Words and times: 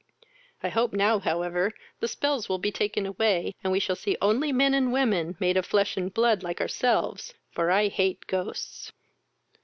I 0.63 0.69
hope 0.69 0.93
now, 0.93 1.19
however, 1.19 1.71
the 1.99 2.07
spells 2.07 2.49
will 2.49 2.57
be 2.57 2.71
taken 2.71 3.05
away, 3.05 3.53
and 3.63 3.71
we 3.71 3.79
shall 3.79 3.95
see 3.95 4.17
only 4.19 4.51
men 4.51 4.73
and 4.73 4.91
women, 4.91 5.37
made 5.39 5.57
of 5.57 5.65
flesh 5.67 5.95
and 5.95 6.11
blood 6.11 6.41
like 6.41 6.59
ourselves, 6.59 7.35
for 7.51 7.69
I 7.69 7.87
hate 7.87 8.25
ghosts." 8.25 8.91